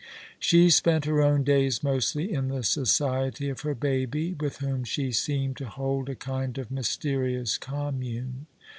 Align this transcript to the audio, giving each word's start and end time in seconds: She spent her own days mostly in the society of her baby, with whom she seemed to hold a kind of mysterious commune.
She 0.39 0.71
spent 0.71 1.05
her 1.05 1.21
own 1.21 1.43
days 1.43 1.83
mostly 1.83 2.33
in 2.33 2.47
the 2.47 2.63
society 2.63 3.49
of 3.49 3.61
her 3.61 3.75
baby, 3.75 4.33
with 4.39 4.57
whom 4.57 4.83
she 4.83 5.11
seemed 5.11 5.57
to 5.57 5.67
hold 5.69 6.09
a 6.09 6.15
kind 6.15 6.57
of 6.57 6.71
mysterious 6.71 7.55
commune. 7.59 8.47